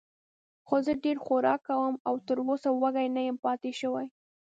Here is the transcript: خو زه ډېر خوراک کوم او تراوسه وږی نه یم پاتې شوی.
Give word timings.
خو 0.67 0.75
زه 0.85 0.91
ډېر 1.03 1.17
خوراک 1.25 1.59
کوم 1.67 1.93
او 2.07 2.13
تراوسه 2.27 2.69
وږی 2.71 3.07
نه 3.15 3.21
یم 3.27 3.37
پاتې 3.45 3.71
شوی. 3.79 4.07